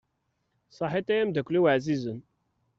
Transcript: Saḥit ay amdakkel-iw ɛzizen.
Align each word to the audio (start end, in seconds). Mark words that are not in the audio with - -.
Saḥit 0.77 1.07
ay 1.13 1.21
amdakkel-iw 1.23 1.65
ɛzizen. 1.73 2.19